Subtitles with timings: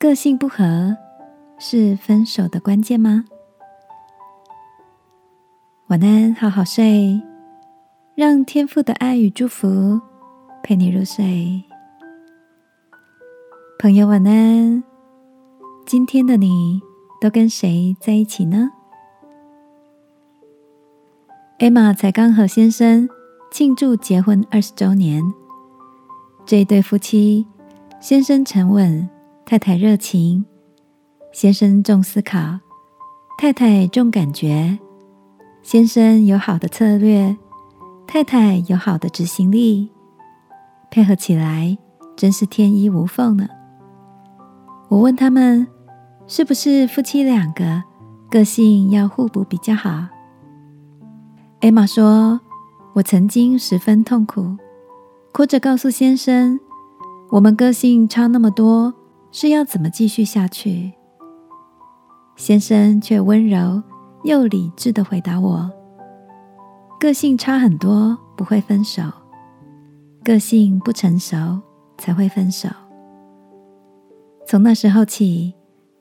[0.00, 0.96] 个性不合
[1.58, 3.24] 是分手的关键吗？
[5.88, 7.20] 晚安，好好睡，
[8.14, 10.00] 让天赋的爱与祝福
[10.62, 11.64] 陪你入睡。
[13.80, 14.84] 朋友，晚安。
[15.84, 16.80] 今天的你
[17.20, 18.70] 都跟谁在一起呢？
[21.58, 23.08] 艾玛才刚和先生
[23.50, 25.24] 庆祝结婚二十周年。
[26.46, 27.44] 这一对夫妻，
[27.98, 29.08] 先生沉稳，
[29.48, 30.44] 太太热情。
[31.32, 32.58] 先生重思考，
[33.38, 34.78] 太太重感觉。
[35.62, 37.34] 先生有好的策略，
[38.06, 39.90] 太太有好的执行力，
[40.90, 41.78] 配合起来
[42.14, 43.48] 真是天衣无缝呢。
[44.90, 45.66] 我问他们。
[46.26, 47.82] 是不是夫妻两个
[48.30, 50.08] 个性要互补比较好？
[51.60, 52.38] 艾玛说
[52.92, 54.58] ：“我曾经十分痛苦，
[55.32, 56.60] 哭着告诉先生，
[57.30, 58.92] 我们个性差那么多，
[59.30, 60.92] 是要怎么继续下去？”
[62.36, 63.82] 先生却温柔
[64.24, 65.70] 又理智的回答我
[67.00, 69.02] ：“个性差很多不会分手，
[70.24, 71.60] 个性不成熟
[71.96, 72.68] 才会分手。”
[74.46, 75.54] 从那时候起。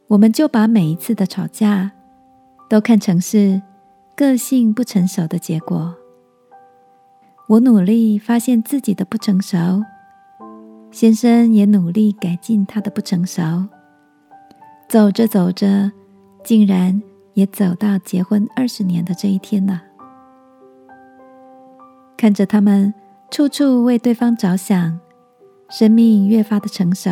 [0.10, 1.92] 我们就把每一次的吵架
[2.70, 3.62] 都看成是
[4.16, 5.94] 个性不成熟的结果。
[7.50, 9.84] 我努力发现自己的不成熟，
[11.00, 13.44] 先生也努力改进他的不成熟。
[14.90, 15.92] 走着走着，
[16.44, 17.00] 竟然
[17.36, 19.80] 也走到结婚二十年的这一天了。
[22.18, 22.92] 看着他们
[23.30, 25.00] 处处为对方着想，
[25.70, 27.12] 生命越发的成熟。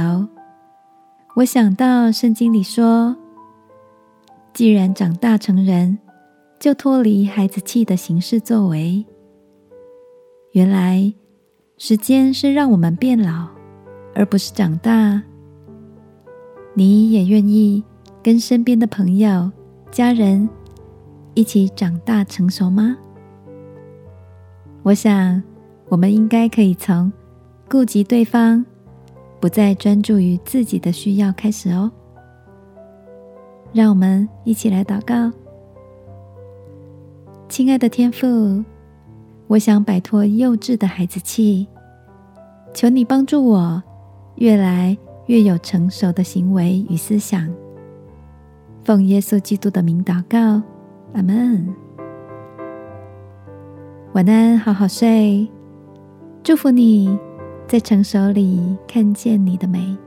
[1.36, 3.16] 我想到圣经里说
[4.52, 6.00] ：“既然长大成人，
[6.60, 9.06] 就脱离孩子气的形式作为。”
[10.54, 11.14] 原来
[11.78, 13.50] 时间是让我们变老，
[14.16, 15.22] 而不是长大。
[16.74, 17.84] 你也愿意
[18.24, 19.52] 跟身边的朋友、
[19.92, 20.50] 家人
[21.36, 22.98] 一起长大成熟吗？
[24.82, 25.44] 我想，
[25.90, 27.12] 我们应该可以从
[27.70, 28.66] 顾及对方。
[29.38, 31.92] 不再专注于自己的需要，开始哦。
[33.72, 35.32] 让我们一起来祷告，
[37.48, 38.64] 亲爱的天父，
[39.46, 41.68] 我想摆脱幼稚的孩子气，
[42.74, 43.84] 求你帮助我
[44.36, 44.98] 越来
[45.28, 47.50] 越有成熟的行为与思想。
[48.84, 50.62] 奉耶稣基督的名祷告，
[51.14, 51.68] 阿门。
[54.14, 55.48] 晚安，好好睡，
[56.44, 57.18] 祝福你。
[57.68, 59.98] 在成熟里看见你的美，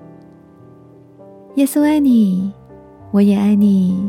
[1.57, 2.53] 耶稣爱你，
[3.11, 4.09] 我也爱你。